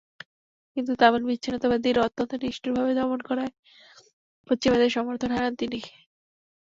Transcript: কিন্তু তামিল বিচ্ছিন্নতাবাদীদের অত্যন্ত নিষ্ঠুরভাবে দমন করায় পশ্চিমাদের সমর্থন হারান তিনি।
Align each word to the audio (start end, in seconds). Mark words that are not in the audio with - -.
কিন্তু 0.77 0.91
তামিল 0.95 1.23
বিচ্ছিন্নতাবাদীদের 1.29 2.03
অত্যন্ত 2.05 2.31
নিষ্ঠুরভাবে 2.43 2.91
দমন 2.97 3.19
করায় 3.29 3.51
পশ্চিমাদের 4.47 4.89
সমর্থন 4.95 5.29
হারান 5.31 5.53
তিনি। 5.55 5.79